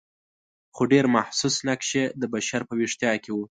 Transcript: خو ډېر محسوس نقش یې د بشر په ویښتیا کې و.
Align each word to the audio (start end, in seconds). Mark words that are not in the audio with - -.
خو 0.75 0.83
ډېر 0.91 1.05
محسوس 1.15 1.55
نقش 1.67 1.89
یې 1.97 2.05
د 2.21 2.23
بشر 2.33 2.61
په 2.67 2.73
ویښتیا 2.79 3.11
کې 3.23 3.31
و. 3.33 3.37